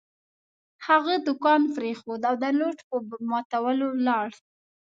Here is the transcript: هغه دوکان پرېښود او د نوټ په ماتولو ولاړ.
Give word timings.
هغه 0.87 1.13
دوکان 1.27 1.61
پرېښود 1.75 2.21
او 2.29 2.35
د 2.43 2.45
نوټ 2.59 2.77
په 2.89 2.95
ماتولو 3.29 3.85
ولاړ. 3.91 4.29